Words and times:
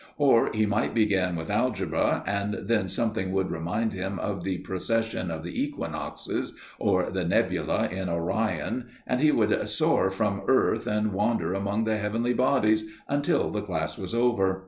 Or 0.17 0.49
he 0.51 0.65
might 0.65 0.95
begin 0.95 1.35
with 1.35 1.51
algebra 1.51 2.23
and 2.25 2.55
then 2.67 2.87
something 2.89 3.31
would 3.33 3.51
remind 3.51 3.93
him 3.93 4.17
of 4.17 4.43
the 4.43 4.57
procession 4.57 5.29
of 5.29 5.43
the 5.43 5.63
equinoxes, 5.63 6.53
or 6.79 7.11
the 7.11 7.23
nebula 7.23 7.85
in 7.87 8.09
Orion, 8.09 8.87
and 9.05 9.21
he 9.21 9.31
would 9.31 9.69
soar 9.69 10.09
from 10.09 10.41
earth 10.47 10.87
and 10.87 11.13
wander 11.13 11.53
among 11.53 11.83
the 11.83 11.97
heavenly 11.97 12.33
bodies 12.33 12.83
until 13.07 13.51
the 13.51 13.61
class 13.61 13.95
was 13.95 14.15
over. 14.15 14.59